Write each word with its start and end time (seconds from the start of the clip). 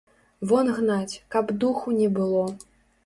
Вон 0.51 0.71
гнаць, 0.77 1.19
каб 1.35 1.53
духу 1.65 1.87
не 2.01 2.09
было! 2.19 2.43